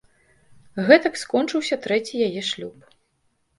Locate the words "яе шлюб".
2.31-2.77